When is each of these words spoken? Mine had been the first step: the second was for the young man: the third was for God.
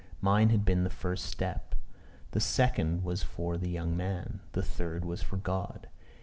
Mine 0.19 0.49
had 0.49 0.65
been 0.65 0.83
the 0.83 0.89
first 0.89 1.25
step: 1.25 1.75
the 2.31 2.39
second 2.39 3.03
was 3.03 3.21
for 3.21 3.55
the 3.55 3.69
young 3.69 3.95
man: 3.95 4.39
the 4.53 4.63
third 4.63 5.05
was 5.05 5.21
for 5.21 5.37
God. 5.37 5.89